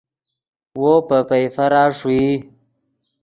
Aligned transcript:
وو 0.79 0.93
پے 1.07 1.19
پئیفرا 1.29 1.83
ݰوئی 1.97 2.27